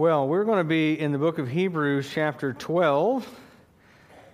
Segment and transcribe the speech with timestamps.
[0.00, 3.22] Well, we're going to be in the book of Hebrews, chapter 12.
[3.22, 3.28] Uh,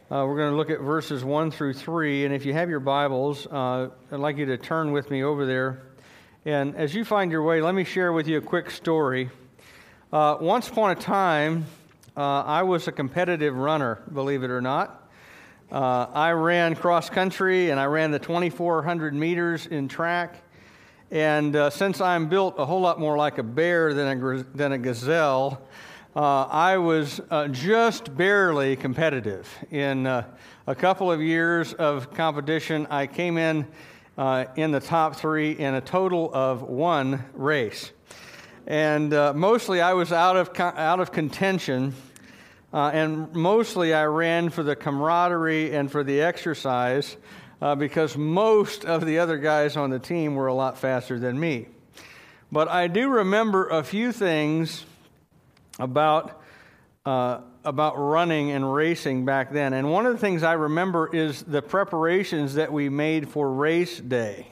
[0.09, 2.25] we're going to look at verses 1 through 3.
[2.25, 5.45] And if you have your Bibles, uh, I'd like you to turn with me over
[5.45, 5.83] there.
[6.45, 9.29] And as you find your way, let me share with you a quick story.
[10.13, 11.67] Uh, once upon a time,
[12.17, 15.11] uh, I was a competitive runner, believe it or not.
[15.73, 20.37] Uh, I ran cross country and I ran the 2,400 meters in track.
[21.11, 24.73] And uh, since I'm built a whole lot more like a bear than a, than
[24.73, 25.63] a gazelle,
[26.17, 29.49] uh, I was uh, just barely competitive.
[29.71, 30.25] In uh,
[30.67, 33.69] a couple of years of competition, I came in
[34.19, 37.93] uh, in the top three in a total of one race.
[38.67, 41.95] And uh, mostly I was out of, out of contention.
[42.73, 47.17] and mostly I ran for the camaraderie and for the exercise
[47.61, 51.39] uh, because most of the other guys on the team were a lot faster than
[51.39, 51.67] me.
[52.53, 54.85] But I do remember a few things
[55.79, 56.41] about,
[57.05, 59.73] uh, about running and racing back then.
[59.73, 63.99] And one of the things I remember is the preparations that we made for race
[63.99, 64.49] day.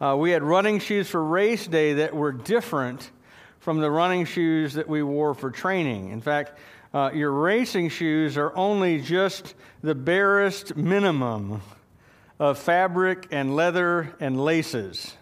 [0.00, 3.10] Uh, we had running shoes for race day that were different
[3.58, 6.10] from the running shoes that we wore for training.
[6.10, 6.58] In fact,
[6.94, 11.60] uh, your racing shoes are only just the barest minimum
[12.38, 15.14] of fabric and leather and laces.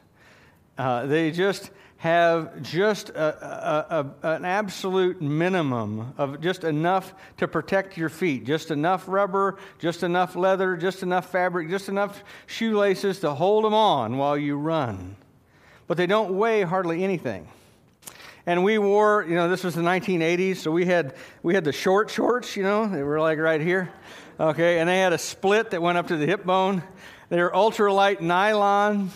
[0.77, 7.48] Uh, they just have just a, a, a, an absolute minimum of just enough to
[7.48, 13.20] protect your feet, just enough rubber, just enough leather, just enough fabric, just enough shoelaces
[13.20, 15.17] to hold them on while you run.
[15.87, 17.48] But they don't weigh hardly anything.
[18.44, 21.72] And we wore, you know, this was the 1980s, so we had we had the
[21.72, 23.91] short shorts, you know, they were like right here.
[24.39, 26.83] Okay, and they had a split that went up to the hip bone.
[27.31, 29.11] They were ultralight nylon.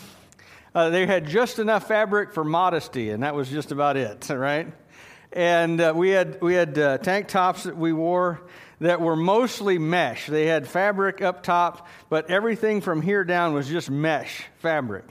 [0.74, 4.72] Uh, they had just enough fabric for modesty, and that was just about it, right?
[5.30, 8.40] And uh, we had, we had uh, tank tops that we wore
[8.80, 10.26] that were mostly mesh.
[10.26, 15.04] They had fabric up top, but everything from here down was just mesh fabric.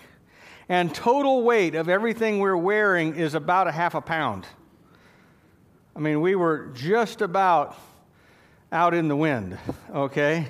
[0.69, 4.47] And total weight of everything we're wearing is about a half a pound.
[5.95, 7.78] I mean, we were just about
[8.72, 9.57] out in the wind,
[9.94, 10.47] okay?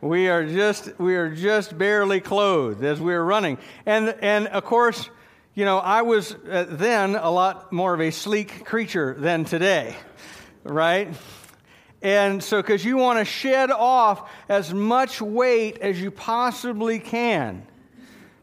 [0.00, 3.58] We are just we are just barely clothed as we are running.
[3.84, 5.10] And and of course,
[5.54, 9.94] you know, I was uh, then a lot more of a sleek creature than today,
[10.64, 11.14] right?
[12.00, 17.66] And so cuz you want to shed off as much weight as you possibly can.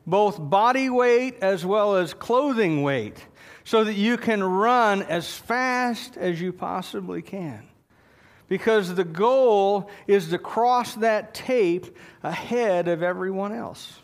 [0.06, 3.26] Both body weight as well as clothing weight
[3.64, 7.67] so that you can run as fast as you possibly can
[8.48, 14.00] because the goal is to cross that tape ahead of everyone else.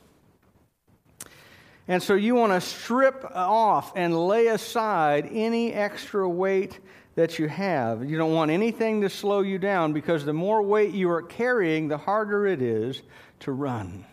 [1.88, 6.80] And so you want to strip off and lay aside any extra weight
[7.16, 8.10] that you have.
[8.10, 11.90] You don't want anything to slow you down because the more weight you are carrying,
[11.90, 13.02] the harder it is
[13.42, 14.06] to run.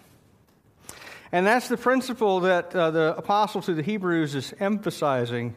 [1.32, 5.54] And that's the principle that uh, the apostle to the Hebrews is emphasizing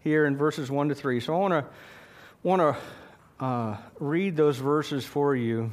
[0.00, 1.20] here in verses 1 to 3.
[1.20, 1.64] So I want to
[2.42, 2.76] want to
[3.40, 5.70] uh, read those verses for you.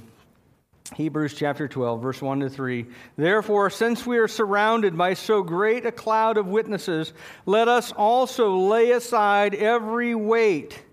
[0.95, 2.85] Hebrews chapter 12, verse 1 to 3.
[3.15, 7.13] Therefore, since we are surrounded by so great a cloud of witnesses,
[7.45, 10.83] let us also lay aside every weight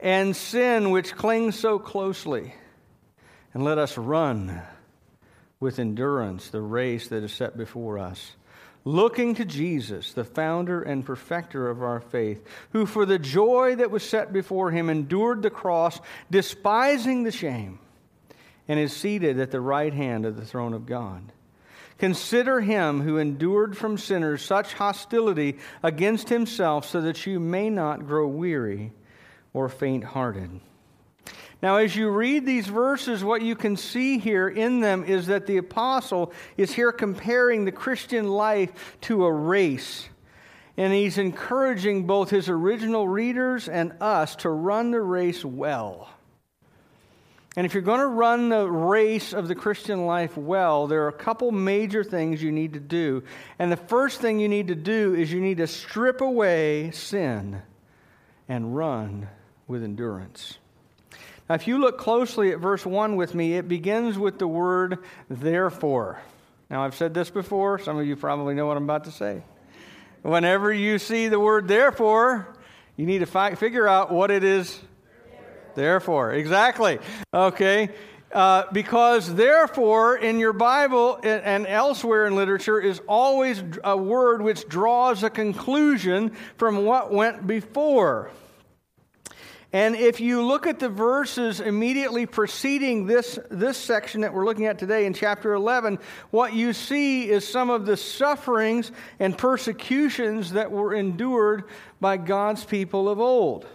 [0.00, 2.54] and sin which clings so closely,
[3.52, 4.62] and let us run
[5.60, 8.34] with endurance the race that is set before us
[8.84, 13.90] looking to Jesus, the founder and perfecter of our faith, who for the joy that
[13.90, 16.00] was set before him endured the cross,
[16.30, 17.78] despising the shame,
[18.68, 21.32] and is seated at the right hand of the throne of God.
[21.98, 28.06] Consider him who endured from sinners such hostility against himself, so that you may not
[28.06, 28.92] grow weary
[29.52, 30.60] or faint hearted.
[31.64, 35.46] Now, as you read these verses, what you can see here in them is that
[35.46, 40.06] the apostle is here comparing the Christian life to a race.
[40.76, 46.10] And he's encouraging both his original readers and us to run the race well.
[47.56, 51.08] And if you're going to run the race of the Christian life well, there are
[51.08, 53.22] a couple major things you need to do.
[53.58, 57.62] And the first thing you need to do is you need to strip away sin
[58.50, 59.28] and run
[59.66, 60.58] with endurance.
[61.48, 64.98] Now, if you look closely at verse 1 with me, it begins with the word
[65.28, 66.20] therefore.
[66.70, 67.78] Now, I've said this before.
[67.78, 69.42] Some of you probably know what I'm about to say.
[70.22, 72.48] Whenever you see the word therefore,
[72.96, 74.80] you need to fi- figure out what it is.
[75.74, 76.98] Therefore, exactly.
[77.32, 77.90] Okay.
[78.32, 84.66] Uh, because therefore, in your Bible and elsewhere in literature, is always a word which
[84.66, 88.30] draws a conclusion from what went before.
[89.72, 94.66] And if you look at the verses immediately preceding this, this section that we're looking
[94.66, 95.98] at today in chapter 11,
[96.30, 101.64] what you see is some of the sufferings and persecutions that were endured
[102.00, 103.66] by God's people of old.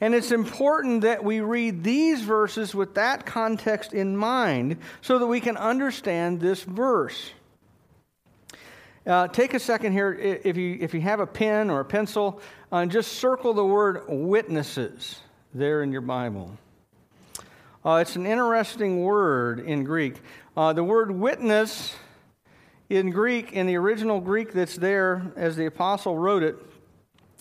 [0.00, 5.26] And it's important that we read these verses with that context in mind so that
[5.26, 7.32] we can understand this verse.
[9.06, 12.40] Uh, take a second here, if you, if you have a pen or a pencil,
[12.70, 15.20] uh, and just circle the word witnesses
[15.54, 16.50] there in your Bible.
[17.82, 20.16] Uh, it's an interesting word in Greek.
[20.54, 21.96] Uh, the word witness
[22.90, 26.56] in Greek, in the original Greek that's there as the apostle wrote it,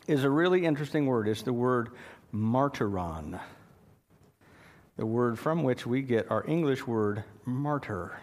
[0.07, 1.27] is a really interesting word.
[1.27, 1.89] It's the word
[2.33, 3.37] martyron,
[4.95, 8.17] the word from which we get our English word martyr.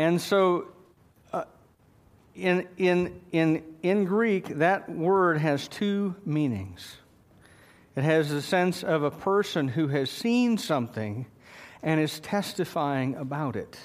[0.00, 0.68] And so,
[1.30, 1.44] uh,
[2.34, 6.96] in, in, in, in Greek, that word has two meanings.
[7.94, 11.26] It has the sense of a person who has seen something
[11.82, 13.78] and is testifying about it.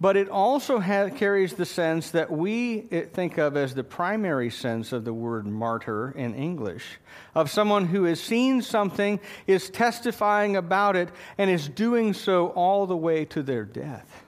[0.00, 5.04] But it also carries the sense that we think of as the primary sense of
[5.04, 7.00] the word martyr in English
[7.34, 9.18] of someone who has seen something,
[9.48, 11.08] is testifying about it,
[11.38, 14.23] and is doing so all the way to their death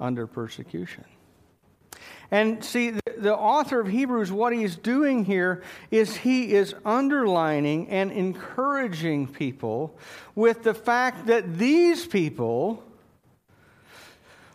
[0.00, 1.04] under persecution.
[2.30, 8.12] And see, the, author of Hebrews, what he's doing here is he is underlining and
[8.12, 9.96] encouraging people
[10.34, 12.84] with the fact that these people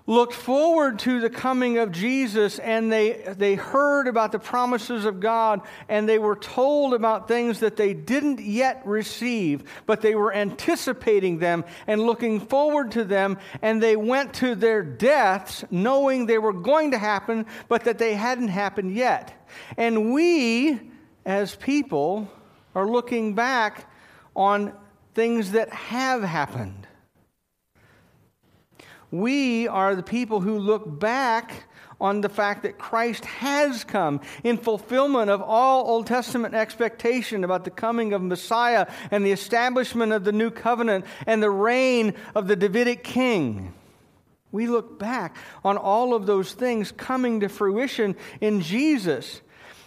[0.06, 5.22] looked forward to the coming of Jesus and they, they heard about the promises of
[5.22, 10.34] God and they were told about things that they didn't yet receive, but they were
[10.34, 13.38] anticipating them and looking forward to them.
[13.62, 18.14] And they went to their deaths knowing they were going to happen, but that they
[18.16, 19.48] hadn't happened yet.
[19.78, 20.82] And we,
[21.26, 22.30] as people,
[22.76, 23.90] are looking back
[24.36, 24.74] on
[25.14, 26.82] things that have happened.
[29.13, 31.65] We are the people who look back
[32.01, 37.63] on the fact that Christ has come in fulfillment of all Old Testament expectation about
[37.63, 42.48] the coming of Messiah and the establishment of the new covenant and the reign of
[42.48, 43.75] the Davidic king.
[44.51, 49.42] We look back on all of those things coming to fruition in Jesus.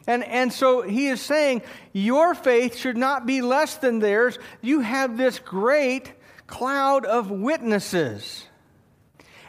[0.07, 1.63] And, and so he is saying,
[1.93, 4.39] Your faith should not be less than theirs.
[4.63, 6.13] You have this great
[6.47, 8.47] cloud of witnesses.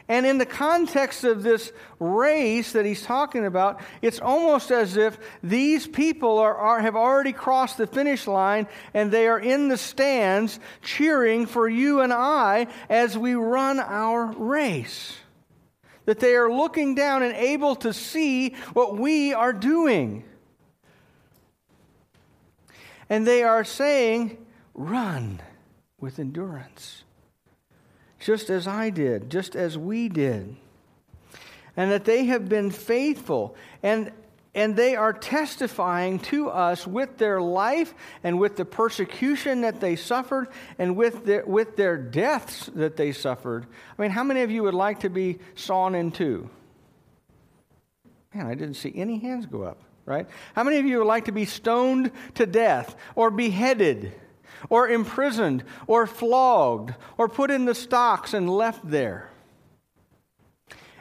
[0.08, 1.70] And in the context of this
[2.00, 7.34] race that he's talking about, it's almost as if these people are, are, have already
[7.34, 12.68] crossed the finish line and they are in the stands cheering for you and I
[12.88, 15.14] as we run our race.
[16.06, 20.24] That they are looking down and able to see what we are doing.
[23.10, 24.38] And they are saying,
[24.72, 25.42] Run
[26.00, 27.02] with endurance
[28.18, 30.56] just as I did, just as we did.
[31.76, 33.54] And that they have been faithful.
[33.82, 34.10] And,
[34.54, 37.94] and they are testifying to us with their life
[38.24, 40.48] and with the persecution that they suffered
[40.78, 43.66] and with their, with their deaths that they suffered.
[43.96, 46.50] I mean, how many of you would like to be sawn in two?
[48.34, 50.26] Man, I didn't see any hands go up, right?
[50.54, 54.12] How many of you would like to be stoned to death or beheaded?
[54.68, 59.30] Or imprisoned, or flogged, or put in the stocks and left there.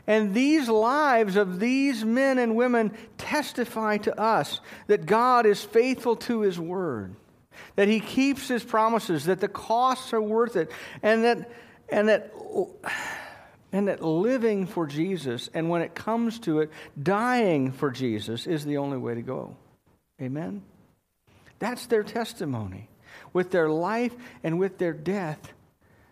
[0.08, 6.16] And these lives of these men and women testify to us that God is faithful
[6.16, 7.16] to His word,
[7.76, 10.72] that He keeps His promises, that the costs are worth it,
[11.04, 11.52] and that,
[11.90, 12.34] and that,
[13.74, 16.72] and that living for Jesus, and when it comes to it,
[17.02, 19.58] dying for Jesus is the only way to go.
[20.22, 20.62] Amen?
[21.60, 22.88] That's their testimony
[23.34, 25.54] with their life and with their death,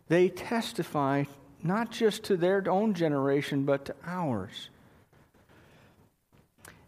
[0.07, 1.25] they testify
[1.63, 4.69] not just to their own generation, but to ours.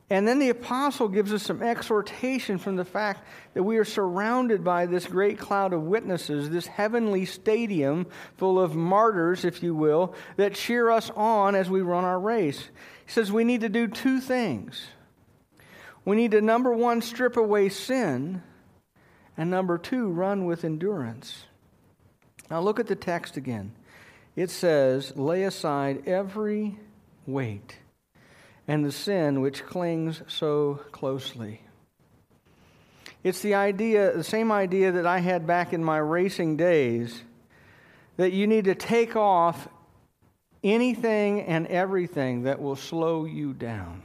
[0.09, 4.63] And then the apostle gives us some exhortation from the fact that we are surrounded
[4.63, 10.15] by this great cloud of witnesses, this heavenly stadium full of martyrs, if you will,
[10.37, 12.69] that cheer us on as we run our race.
[13.05, 14.87] He says we need to do two things.
[16.05, 18.41] We need to, number one, strip away sin
[19.37, 21.45] and number two, run with endurance.
[22.49, 23.73] Now look at the text again.
[24.35, 26.77] It says, lay aside every
[27.25, 27.77] weight
[28.67, 31.61] and the sin which clings so closely.
[33.23, 37.21] It's the idea, the same idea that I had back in my racing days,
[38.17, 39.67] that you need to take off
[40.63, 44.03] anything and everything that will slow you down.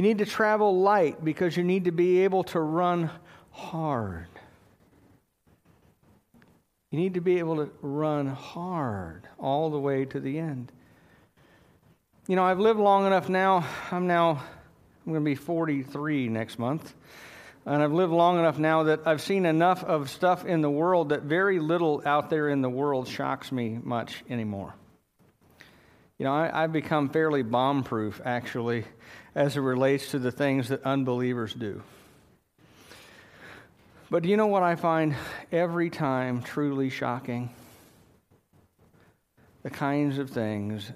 [0.00, 3.10] You need to travel light because you need to be able to run
[3.50, 4.28] hard.
[6.90, 10.72] You need to be able to run hard all the way to the end.
[12.28, 13.66] You know, I've lived long enough now.
[13.90, 14.42] I'm now,
[15.04, 16.94] I'm going to be 43 next month.
[17.66, 21.10] And I've lived long enough now that I've seen enough of stuff in the world
[21.10, 24.74] that very little out there in the world shocks me much anymore.
[26.16, 28.84] You know, I, have become fairly bomb proof, actually,
[29.34, 31.82] as it relates to the things that unbelievers do.
[34.10, 35.14] But do you know what I find
[35.52, 37.50] every time truly shocking?
[39.62, 40.90] The kinds of things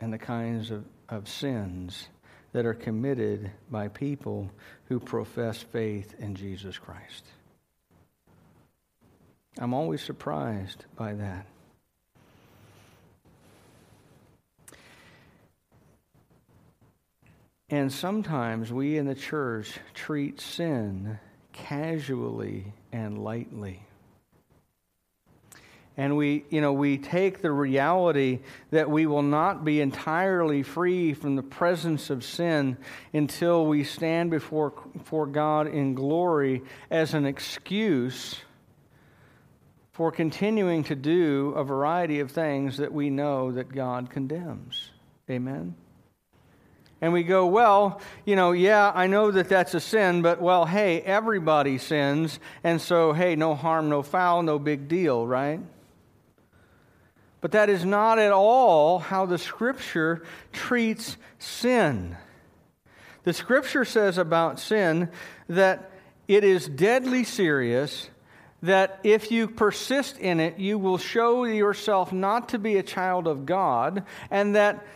[0.00, 2.08] and the kinds of, of sins
[2.52, 4.50] that are committed by people
[4.86, 7.24] who profess faith in Jesus Christ.
[9.58, 11.46] I'm always surprised by that.
[17.72, 21.18] And sometimes we in the church treat sin
[21.54, 23.82] casually and lightly.
[25.96, 28.40] And we, you know, we take the reality
[28.72, 32.76] that we will not be entirely free from the presence of sin
[33.14, 36.60] until we stand before, before God in glory
[36.90, 38.36] as an excuse
[39.92, 44.90] for continuing to do a variety of things that we know that God condemns.
[45.30, 45.74] Amen?
[47.02, 50.64] And we go, well, you know, yeah, I know that that's a sin, but well,
[50.64, 55.60] hey, everybody sins, and so, hey, no harm, no foul, no big deal, right?
[57.40, 62.16] But that is not at all how the Scripture treats sin.
[63.24, 65.10] The Scripture says about sin
[65.48, 65.90] that
[66.28, 68.10] it is deadly serious,
[68.62, 73.26] that if you persist in it, you will show yourself not to be a child
[73.26, 74.86] of God, and that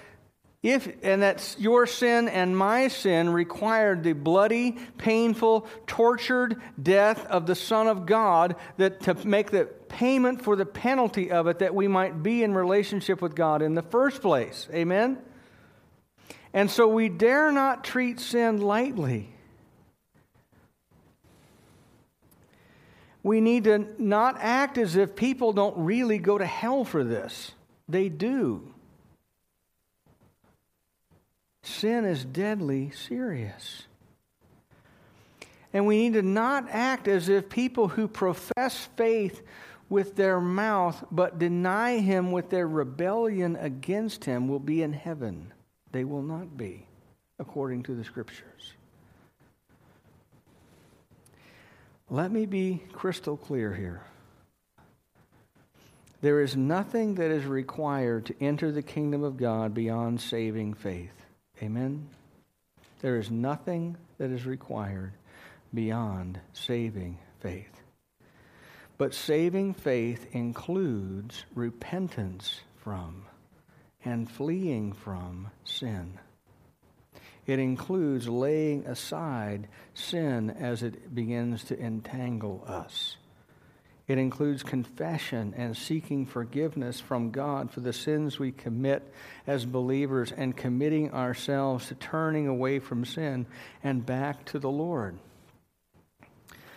[0.66, 7.46] if, and that your sin and my sin required the bloody, painful, tortured death of
[7.46, 11.72] the Son of God that to make the payment for the penalty of it that
[11.72, 14.66] we might be in relationship with God in the first place.
[14.74, 15.18] Amen?
[16.52, 19.28] And so we dare not treat sin lightly.
[23.22, 27.52] We need to not act as if people don't really go to hell for this.
[27.88, 28.74] They do.
[31.66, 33.82] Sin is deadly serious.
[35.72, 39.42] And we need to not act as if people who profess faith
[39.88, 45.52] with their mouth but deny him with their rebellion against him will be in heaven.
[45.90, 46.86] They will not be,
[47.40, 48.74] according to the scriptures.
[52.08, 54.02] Let me be crystal clear here.
[56.20, 61.15] There is nothing that is required to enter the kingdom of God beyond saving faith.
[61.62, 62.08] Amen?
[63.00, 65.12] There is nothing that is required
[65.72, 67.80] beyond saving faith.
[68.98, 73.26] But saving faith includes repentance from
[74.04, 76.18] and fleeing from sin.
[77.46, 83.16] It includes laying aside sin as it begins to entangle us.
[84.08, 89.12] It includes confession and seeking forgiveness from God for the sins we commit
[89.46, 93.46] as believers and committing ourselves to turning away from sin
[93.82, 95.18] and back to the Lord.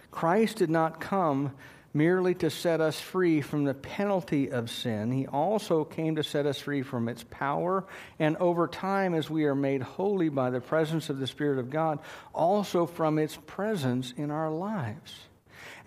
[0.09, 1.51] Christ did not come
[1.93, 5.12] merely to set us free from the penalty of sin.
[5.12, 7.86] He also came to set us free from its power,
[8.19, 11.69] and over time, as we are made holy by the presence of the Spirit of
[11.69, 12.00] God,
[12.33, 15.28] also from its presence in our lives.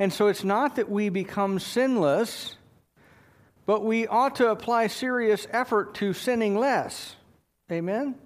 [0.02, 2.56] And so it's not that we become sinless,
[3.66, 7.14] but we ought to apply serious effort to sinning less.
[7.70, 8.16] Amen?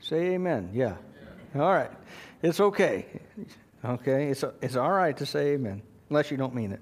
[0.00, 0.70] Say amen.
[0.72, 0.94] Yeah.
[1.54, 1.90] All right.
[2.42, 3.04] It's okay.
[3.84, 4.28] Okay.
[4.28, 6.80] It's, it's all right to say amen, unless you don't mean it.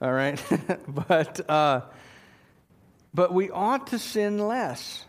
[0.00, 0.40] All right.
[1.08, 1.80] but, uh,
[3.12, 5.04] but we ought to sin less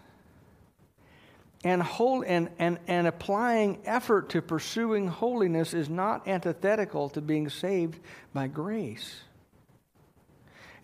[1.63, 7.49] and, whole, and, and, and applying effort to pursuing holiness is not antithetical to being
[7.49, 7.99] saved
[8.33, 9.21] by grace.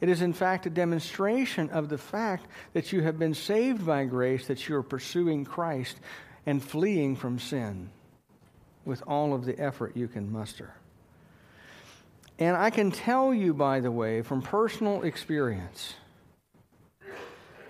[0.01, 4.03] It is, in fact, a demonstration of the fact that you have been saved by
[4.05, 5.97] grace, that you are pursuing Christ
[6.45, 7.89] and fleeing from sin
[8.83, 10.73] with all of the effort you can muster.
[12.39, 15.95] And I can tell you, by the way, from personal experience,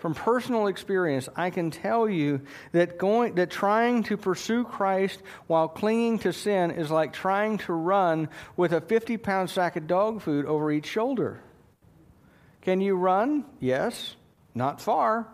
[0.03, 2.41] from personal experience, I can tell you
[2.74, 7.72] that going that trying to pursue Christ while clinging to sin is like trying to
[7.72, 11.39] run with a 50 pound sack of dog food over each shoulder.
[12.63, 13.45] Can you run?
[13.62, 14.17] Yes.
[14.53, 15.25] Not far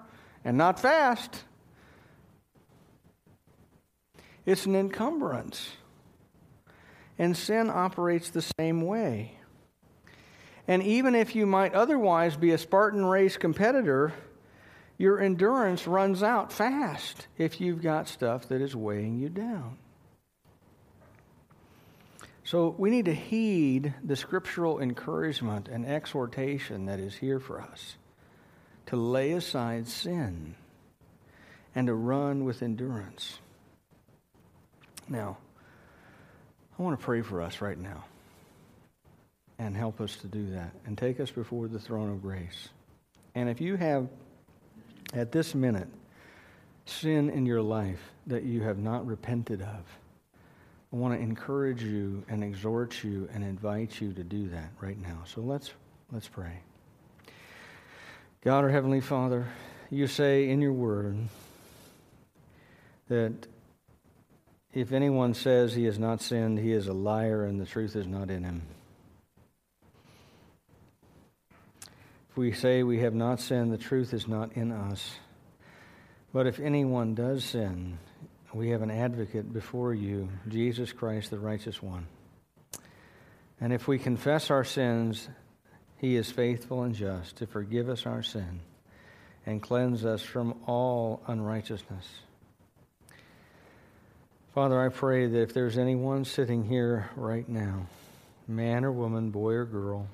[0.45, 1.43] and not fast.
[4.45, 5.71] it's an encumbrance.
[7.17, 9.39] And sin operates the same way.
[10.67, 14.13] And even if you might otherwise be a Spartan race competitor,
[14.99, 19.77] your endurance runs out fast if you've got stuff that is weighing you down.
[22.43, 27.95] So we need to heed the scriptural encouragement and exhortation that is here for us
[28.87, 30.55] to lay aside sin
[31.73, 33.39] and to run with endurance.
[35.07, 35.37] Now,
[36.77, 38.03] I want to pray for us right now
[39.57, 42.69] and help us to do that and take us before the throne of grace.
[43.35, 44.09] And if you have,
[45.13, 45.87] at this minute,
[46.85, 49.83] sin in your life that you have not repented of,
[50.91, 54.99] I want to encourage you and exhort you and invite you to do that right
[54.99, 55.23] now.
[55.25, 55.71] So let's
[56.11, 56.61] let's pray.
[58.41, 59.47] God our heavenly Father,
[59.91, 61.17] you say in your word
[63.07, 63.47] that
[64.73, 68.07] if anyone says he has not sinned, he is a liar and the truth is
[68.07, 68.61] not in him.
[72.39, 75.11] We say we have not sinned, the truth is not in us.
[76.31, 77.99] But if anyone does sin,
[78.53, 82.07] we have an advocate before you, Jesus Christ, the righteous one.
[83.59, 85.27] And if we confess our sins,
[85.97, 88.61] he is faithful and just to forgive us our sin
[89.45, 92.07] and cleanse us from all unrighteousness.
[94.55, 97.87] Father, I pray that if there's anyone sitting here right now,
[98.47, 100.07] man or woman, boy or girl,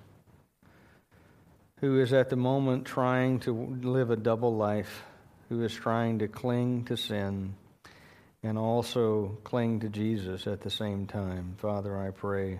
[1.81, 3.51] who is at the moment trying to
[3.83, 5.03] live a double life,
[5.49, 7.55] who is trying to cling to sin,
[8.43, 11.55] and also cling to Jesus at the same time.
[11.57, 12.59] Father, I pray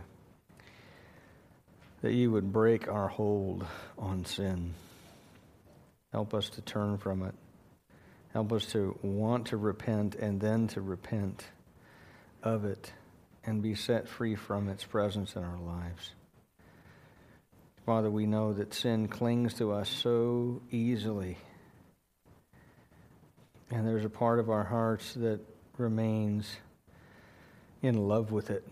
[2.01, 3.65] that you would break our hold
[3.97, 4.73] on sin.
[6.11, 7.35] Help us to turn from it.
[8.33, 11.45] Help us to want to repent and then to repent
[12.43, 12.91] of it
[13.45, 16.11] and be set free from its presence in our lives.
[17.85, 21.37] Father, we know that sin clings to us so easily.
[23.69, 25.39] And there's a part of our hearts that
[25.77, 26.57] remains
[27.83, 28.65] in love with it.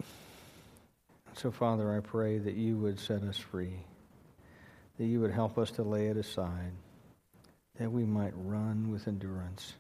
[1.36, 3.76] So, Father, I pray that you would set us free,
[4.98, 6.72] that you would help us to lay it aside,
[7.80, 9.74] that we might run with endurance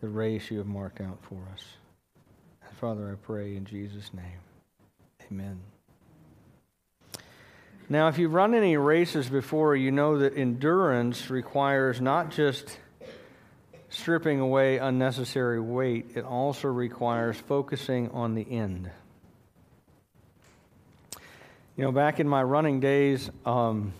[0.00, 1.64] the race you have marked out for us.
[2.66, 4.40] And Father, I pray in Jesus' name.
[5.30, 5.58] Amen.
[7.90, 12.78] Now, if you've run any races before, you know that endurance requires not just
[13.88, 18.90] stripping away unnecessary weight, it also requires focusing on the end.
[21.78, 23.94] You know, back in my running days, um,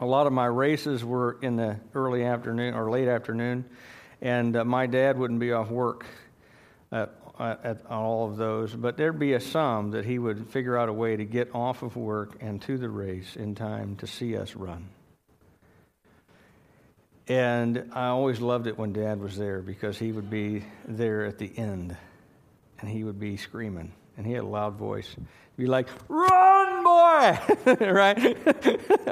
[0.00, 3.64] a lot of my races were in the early afternoon or late afternoon,
[4.22, 6.06] and uh, my dad wouldn't be off work
[6.92, 10.88] at, at all of those, but there'd be a sum that he would figure out
[10.88, 14.36] a way to get off of work and to the race in time to see
[14.36, 14.88] us run.
[17.28, 21.38] And I always loved it when Dad was there because he would be there at
[21.38, 21.96] the end
[22.80, 23.92] and he would be screaming.
[24.16, 25.08] And he had a loud voice.
[25.08, 27.38] He'd be like, Run, boy!
[27.92, 28.36] right?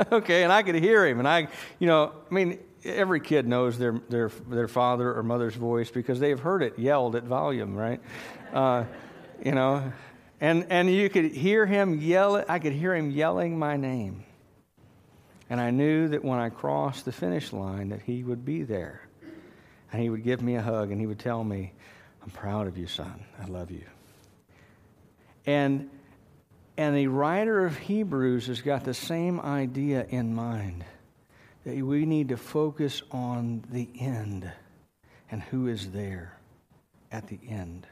[0.13, 1.19] okay, and I could hear him.
[1.19, 5.55] And I, you know, I mean, every kid knows their, their, their father or mother's
[5.55, 8.01] voice because they've heard it yelled at volume, right?
[8.53, 8.85] Uh,
[9.45, 9.93] you know,
[10.41, 14.25] and, and you could hear him yell, I could hear him yelling my name.
[15.51, 19.03] And I knew that when I crossed the finish line that he would be there.
[19.93, 21.73] And he would give me a hug and he would tell me,
[22.23, 23.25] I'm proud of you, son.
[23.41, 23.85] I love you.
[25.47, 25.91] And
[26.77, 30.85] and the writer of Hebrews has got the same idea in mind
[31.65, 34.51] that we need to focus on the end
[35.31, 36.39] and who is there
[37.11, 37.87] at the end.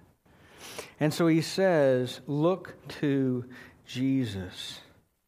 [1.01, 3.45] And so he says, look to
[3.87, 4.81] Jesus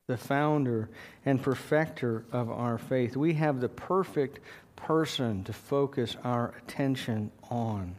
[0.06, 0.90] the founder
[1.24, 3.16] and perfecter of our faith.
[3.16, 4.40] We have the perfect
[4.76, 7.94] person to focus our attention on.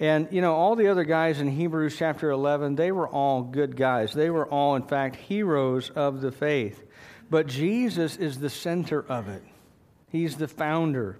[0.00, 3.76] And, you know, all the other guys in Hebrews chapter 11, they were all good
[3.76, 4.12] guys.
[4.12, 6.82] They were all, in fact, heroes of the faith.
[7.32, 9.42] But Jesus is the center of it,
[10.10, 11.16] He's the founder.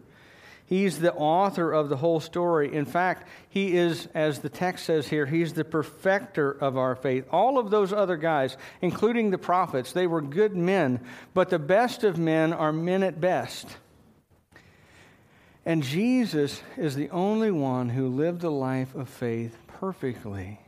[0.67, 2.75] He's the author of the whole story.
[2.75, 7.27] In fact, he is, as the text says here, he's the perfecter of our faith.
[7.31, 11.01] All of those other guys, including the prophets, they were good men,
[11.35, 13.67] but the best of men are men at best.
[15.67, 20.59] And Jesus is the only one who lived a life of faith perfectly.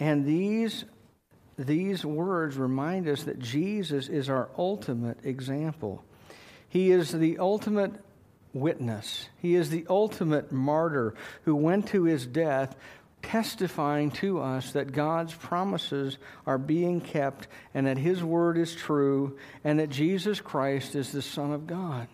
[0.00, 0.84] And these,
[1.66, 6.04] these words remind us that Jesus is our ultimate example.
[6.68, 7.92] He is the ultimate
[8.52, 9.28] witness.
[9.40, 12.74] He is the ultimate martyr who went to his death
[13.22, 19.36] testifying to us that God's promises are being kept and that his word is true
[19.62, 22.08] and that Jesus Christ is the Son of God.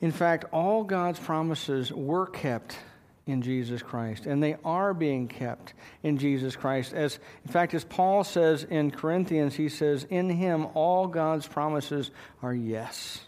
[0.00, 2.78] In fact, all God's promises were kept
[3.26, 6.92] in Jesus Christ, and they are being kept in Jesus Christ.
[6.92, 12.10] As in fact, as Paul says in Corinthians, he says, "In him all God's promises
[12.42, 13.26] are yes."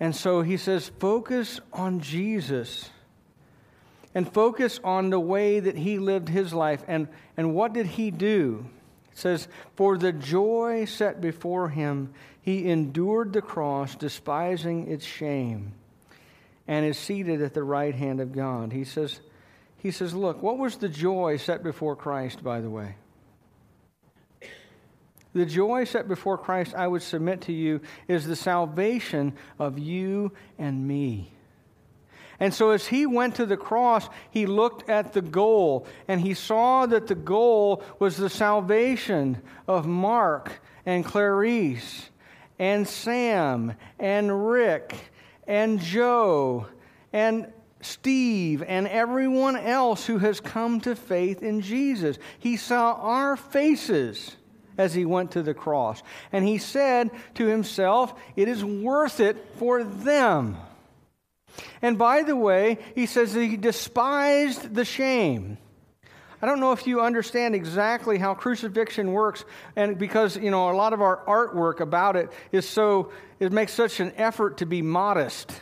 [0.00, 2.90] And so he says, focus on Jesus
[4.14, 6.82] and focus on the way that he lived his life.
[6.86, 8.66] And, and what did he do?
[9.12, 15.72] It says, For the joy set before him, he endured the cross, despising its shame,
[16.68, 18.72] and is seated at the right hand of God.
[18.72, 19.20] He says,
[19.78, 22.96] he says, Look, what was the joy set before Christ, by the way?
[25.32, 30.32] The joy set before Christ, I would submit to you, is the salvation of you
[30.58, 31.32] and me.
[32.40, 36.34] And so, as he went to the cross, he looked at the goal and he
[36.34, 42.10] saw that the goal was the salvation of Mark and Clarice
[42.58, 45.10] and Sam and Rick
[45.48, 46.66] and Joe
[47.12, 52.18] and Steve and everyone else who has come to faith in Jesus.
[52.38, 54.36] He saw our faces
[54.76, 56.02] as he went to the cross.
[56.30, 60.56] And he said to himself, It is worth it for them.
[61.82, 65.58] And by the way, he says that he despised the shame.
[66.40, 70.76] I don't know if you understand exactly how crucifixion works, and because you know a
[70.76, 74.80] lot of our artwork about it is so it makes such an effort to be
[74.80, 75.60] modest.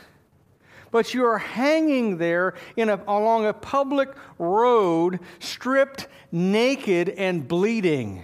[0.91, 4.09] But you are hanging there in a, along a public
[4.39, 8.23] road, stripped, naked, and bleeding.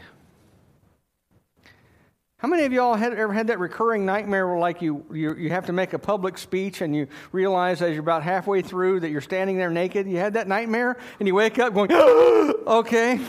[2.43, 5.49] How many of y'all had ever had that recurring nightmare where, like, you, you, you
[5.51, 9.11] have to make a public speech and you realize as you're about halfway through that
[9.11, 10.09] you're standing there naked?
[10.09, 11.89] You had that nightmare and you wake up going,
[12.67, 13.21] okay.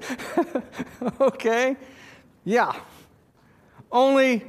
[1.22, 1.78] okay.
[2.44, 2.78] Yeah.
[3.90, 4.44] Only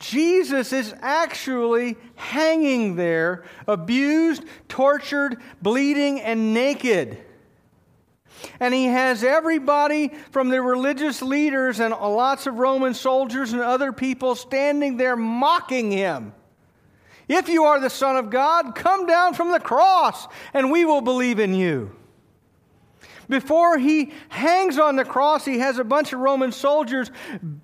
[0.00, 7.16] Jesus is actually hanging there, abused, tortured, bleeding, and naked.
[8.60, 13.92] And he has everybody from the religious leaders and lots of Roman soldiers and other
[13.92, 16.32] people standing there mocking him.
[17.28, 21.02] If you are the Son of God, come down from the cross and we will
[21.02, 21.94] believe in you.
[23.28, 27.10] Before he hangs on the cross, he has a bunch of Roman soldiers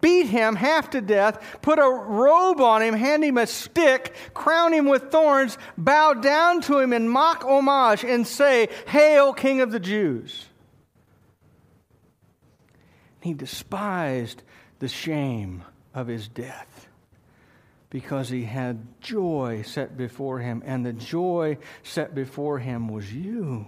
[0.02, 4.74] beat him half to death, put a robe on him, hand him a stick, crown
[4.74, 9.72] him with thorns, bow down to him in mock homage, and say, Hail, King of
[9.72, 10.48] the Jews.
[13.24, 14.42] He despised
[14.80, 16.88] the shame of his death
[17.88, 23.64] because he had joy set before him, and the joy set before him was you.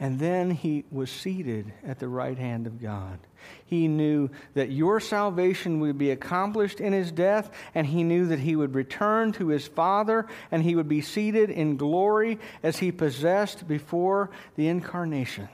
[0.00, 3.18] And then he was seated at the right hand of God.
[3.66, 8.38] He knew that your salvation would be accomplished in his death, and he knew that
[8.38, 12.92] he would return to his Father and he would be seated in glory as he
[12.92, 15.48] possessed before the incarnation.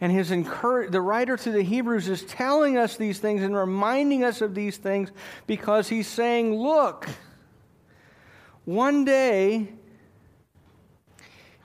[0.00, 4.24] And his encourage, the writer to the Hebrews is telling us these things and reminding
[4.24, 5.10] us of these things
[5.46, 7.06] because he's saying, Look,
[8.66, 9.72] one day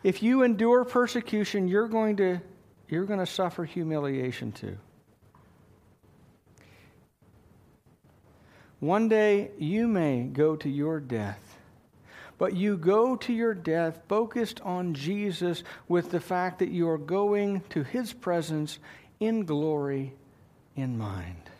[0.03, 2.41] if you endure persecution, you're going to,
[2.89, 4.77] you're going to suffer humiliation too.
[8.79, 11.59] One day you may go to your death,
[12.39, 16.97] but you go to your death focused on Jesus with the fact that you are
[16.97, 18.79] going to his presence
[19.19, 20.15] in glory
[20.75, 21.51] in mind.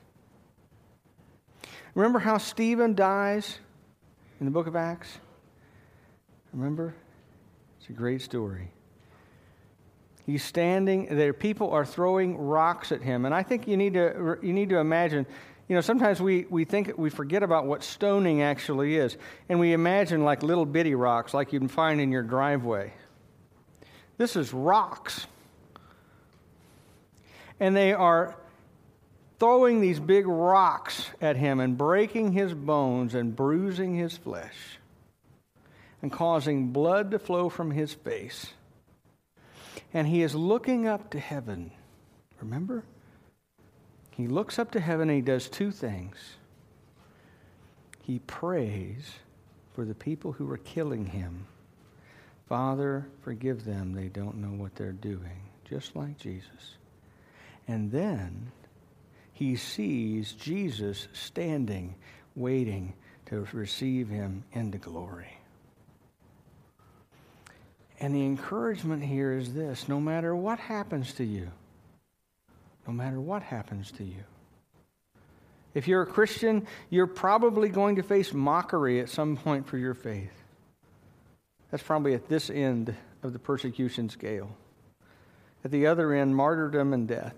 [1.94, 3.60] Remember how Stephen dies
[4.40, 5.20] in the book of Acts?
[6.54, 6.96] Remember?
[7.92, 8.72] A great story.
[10.26, 11.34] He's standing there.
[11.34, 13.26] People are throwing rocks at him.
[13.26, 15.26] And I think you need to, you need to imagine,
[15.68, 19.18] you know, sometimes we, we think we forget about what stoning actually is.
[19.50, 22.94] And we imagine like little bitty rocks like you can find in your driveway.
[24.18, 25.28] This is rocks.
[27.60, 28.38] And they are
[29.38, 34.80] throwing these big rocks at him and breaking his bones and bruising his flesh
[36.02, 38.54] and causing blood to flow from his face.
[39.94, 41.72] And he is looking up to heaven.
[42.40, 42.84] Remember?
[44.12, 46.18] He looks up to heaven and he does two things.
[48.04, 49.12] He prays
[49.74, 51.46] for the people who are killing him.
[52.48, 53.94] Father, forgive them.
[53.94, 55.50] They don't know what they're doing.
[55.64, 56.76] Just like Jesus.
[57.68, 58.52] And then
[59.34, 61.96] he sees Jesus standing,
[62.36, 62.94] waiting
[63.28, 65.38] to receive him into glory.
[68.02, 71.52] And the encouragement here is this no matter what happens to you,
[72.88, 74.24] no matter what happens to you,
[75.76, 79.94] if you're a Christian, you're probably going to face mockery at some point for your
[79.94, 80.34] faith.
[81.70, 84.50] That's probably at this end of the persecution scale.
[85.64, 87.36] At the other end, martyrdom and death.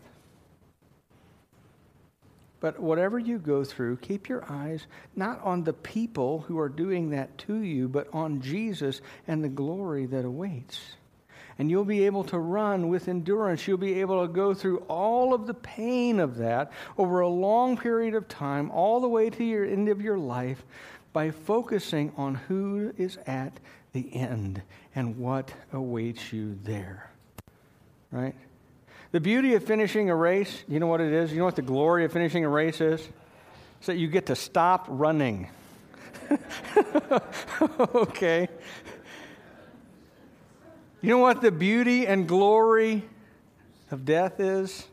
[2.63, 7.09] But whatever you go through, keep your eyes not on the people who are doing
[7.09, 10.79] that to you, but on Jesus and the glory that awaits.
[11.59, 13.67] And you'll be able to run with endurance.
[13.67, 17.75] You'll be able to go through all of the pain of that over a long
[17.75, 20.63] period of time, all the way to your end of your life,
[21.11, 23.59] by focusing on who is at
[23.91, 24.61] the end
[24.95, 27.11] and what awaits you there.
[28.09, 28.35] Right?
[29.13, 31.31] The beauty of finishing a race, you know what it is?
[31.31, 33.07] You know what the glory of finishing a race is?
[33.77, 35.49] It's that you get to stop running.
[37.79, 38.47] okay.
[41.01, 43.03] You know what the beauty and glory
[43.91, 44.87] of death is?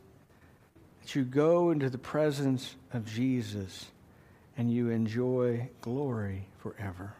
[1.01, 3.87] That you go into the presence of Jesus
[4.59, 7.15] and you enjoy glory forever.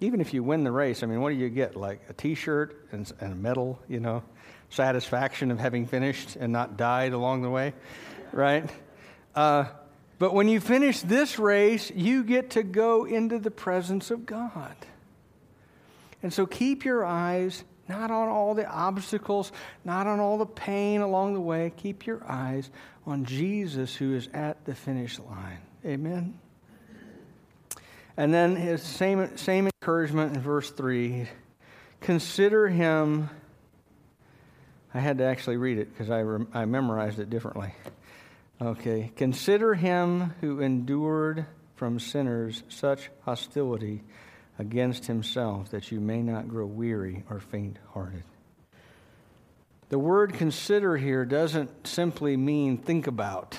[0.00, 1.74] Even if you win the race, I mean, what do you get?
[1.74, 4.22] Like a t shirt and, and a medal, you know?
[4.74, 7.72] Satisfaction of having finished and not died along the way,
[8.32, 8.68] right?
[9.34, 9.64] Uh,
[10.18, 14.76] but when you finish this race, you get to go into the presence of God.
[16.22, 19.52] And so keep your eyes not on all the obstacles,
[19.84, 21.72] not on all the pain along the way.
[21.76, 22.70] Keep your eyes
[23.06, 25.58] on Jesus who is at the finish line.
[25.84, 26.38] Amen.
[28.16, 31.28] And then his same, same encouragement in verse 3
[32.00, 33.30] consider him
[34.94, 37.74] I had to actually read it because I, rem- I memorized it differently.
[38.62, 39.10] Okay.
[39.16, 44.04] Consider him who endured from sinners such hostility
[44.58, 48.22] against himself that you may not grow weary or faint hearted.
[49.88, 53.58] The word consider here doesn't simply mean think about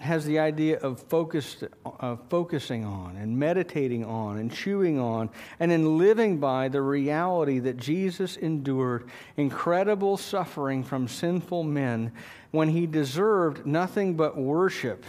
[0.00, 5.70] has the idea of focused, uh, focusing on and meditating on and chewing on and
[5.70, 12.12] in living by the reality that Jesus endured incredible suffering from sinful men
[12.50, 15.04] when he deserved nothing but worship.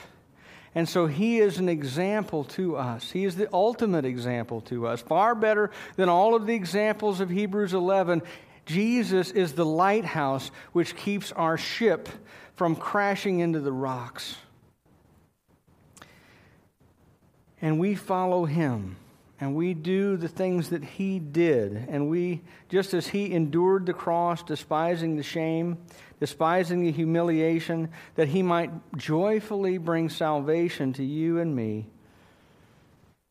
[0.75, 3.11] And so he is an example to us.
[3.11, 5.01] He is the ultimate example to us.
[5.01, 8.21] Far better than all of the examples of Hebrews 11.
[8.65, 12.07] Jesus is the lighthouse which keeps our ship
[12.55, 14.37] from crashing into the rocks.
[17.61, 18.97] And we follow him.
[19.39, 21.87] And we do the things that he did.
[21.89, 25.77] And we just as he endured the cross despising the shame
[26.21, 31.87] despising the humiliation that he might joyfully bring salvation to you and me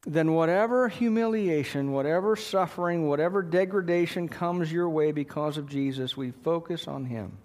[0.07, 6.89] then whatever humiliation whatever suffering whatever degradation comes your way because of Jesus we focus
[6.89, 7.39] on him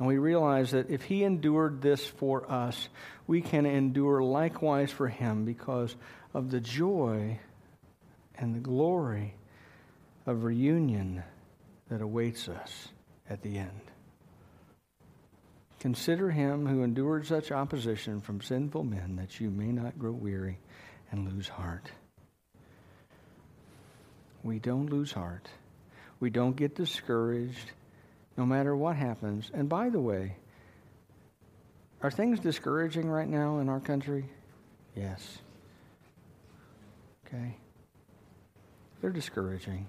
[0.00, 2.88] and we realize that if he endured this for us,
[3.26, 5.94] we can endure likewise for him because
[6.32, 7.38] of the joy
[8.34, 9.34] and the glory
[10.24, 11.22] of reunion
[11.90, 12.88] that awaits us
[13.28, 13.82] at the end.
[15.80, 20.60] Consider him who endured such opposition from sinful men that you may not grow weary
[21.12, 21.90] and lose heart.
[24.42, 25.46] We don't lose heart.
[26.20, 27.72] We don't get discouraged
[28.36, 29.50] no matter what happens.
[29.52, 30.36] And by the way,
[32.02, 34.24] are things discouraging right now in our country?
[34.96, 35.38] Yes.
[37.26, 37.56] Okay.
[39.00, 39.86] They're discouraging.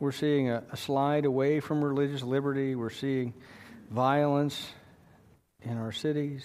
[0.00, 2.74] We're seeing a, a, slide away from religious liberty.
[2.74, 3.34] We're seeing
[3.90, 4.68] violence
[5.60, 6.44] in our cities.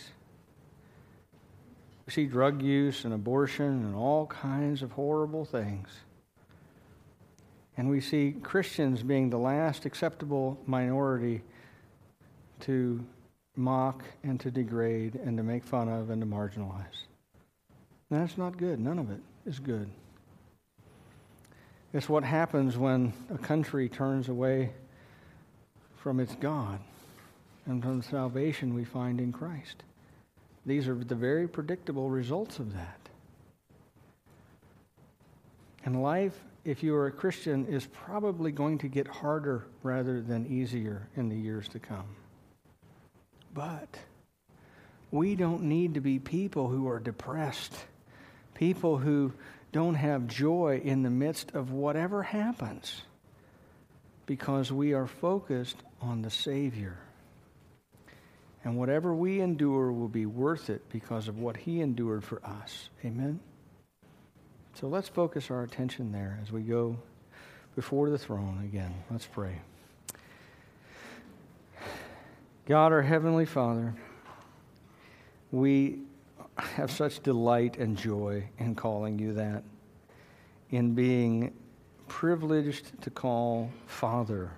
[2.05, 5.89] We see drug use and abortion and all kinds of horrible things.
[7.77, 11.43] And we see Christians being the last acceptable minority
[12.61, 13.05] to
[13.55, 17.05] mock and to degrade and to make fun of and to marginalize.
[18.09, 18.79] And that's not good.
[18.79, 19.89] None of it is good.
[21.93, 24.71] It's what happens when a country turns away
[25.95, 26.79] from its God
[27.65, 29.83] and from the salvation we find in Christ.
[30.65, 32.99] These are the very predictable results of that.
[35.85, 40.45] And life if you are a Christian, is probably going to get harder rather than
[40.45, 42.15] easier in the years to come.
[43.53, 43.99] But
[45.11, 47.73] we don't need to be people who are depressed,
[48.53, 49.33] people who
[49.71, 53.01] don't have joy in the midst of whatever happens.
[54.27, 56.97] because we are focused on the Savior.
[58.63, 62.89] And whatever we endure will be worth it because of what He endured for us.
[63.05, 63.39] Amen?
[64.79, 66.97] So let's focus our attention there as we go
[67.75, 68.93] before the throne again.
[69.09, 69.59] Let's pray.
[72.67, 73.95] God, our Heavenly Father,
[75.51, 76.01] we
[76.59, 79.63] have such delight and joy in calling you that,
[80.69, 81.55] in being
[82.07, 84.51] privileged to call Father,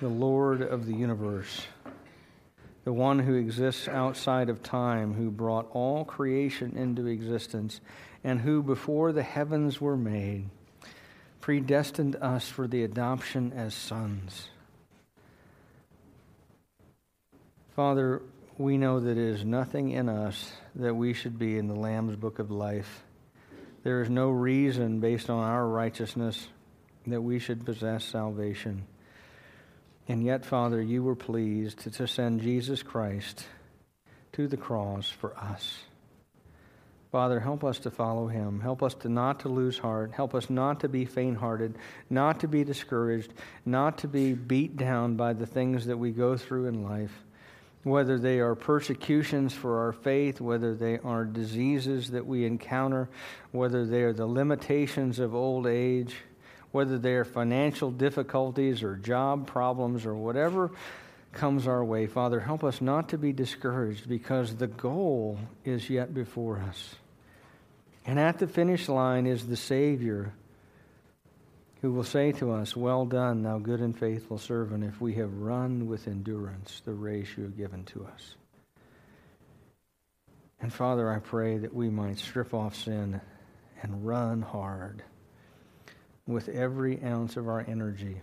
[0.00, 1.66] the Lord of the universe,
[2.84, 7.80] the one who exists outside of time, who brought all creation into existence,
[8.24, 10.48] and who, before the heavens were made,
[11.40, 14.48] predestined us for the adoption as sons.
[17.76, 18.22] Father,
[18.56, 22.16] we know that it is nothing in us that we should be in the Lamb's
[22.16, 23.04] book of life.
[23.82, 26.48] There is no reason based on our righteousness
[27.06, 28.86] that we should possess salvation.
[30.08, 33.44] And yet, Father, you were pleased to send Jesus Christ
[34.32, 35.84] to the cross for us.
[37.14, 38.58] Father, help us to follow him.
[38.58, 40.10] Help us to not to lose heart.
[40.10, 41.76] Help us not to be faint-hearted,
[42.10, 43.32] not to be discouraged,
[43.64, 47.12] not to be beat down by the things that we go through in life
[47.84, 53.08] whether they are persecutions for our faith, whether they are diseases that we encounter,
[53.52, 56.16] whether they are the limitations of old age,
[56.72, 60.72] whether they are financial difficulties or job problems or whatever
[61.30, 62.06] comes our way.
[62.08, 66.96] Father, help us not to be discouraged because the goal is yet before us.
[68.06, 70.34] And at the finish line is the Savior
[71.80, 75.32] who will say to us, Well done, thou good and faithful servant, if we have
[75.34, 78.36] run with endurance the race you have given to us.
[80.60, 83.20] And Father, I pray that we might strip off sin
[83.82, 85.02] and run hard
[86.26, 88.16] with every ounce of our energy,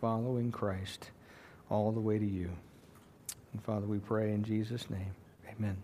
[0.00, 1.10] following Christ
[1.68, 2.50] all the way to you.
[3.52, 5.14] And Father, we pray in Jesus' name.
[5.50, 5.76] Amen.